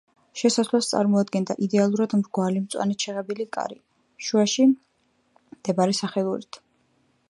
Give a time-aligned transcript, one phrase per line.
[0.41, 3.79] შესასვლელს წარმოადგენდა იდეალურად მრგვალი მწვანედ შეღებილი კარი,
[4.29, 6.65] შუაში მდებარე სახელურით.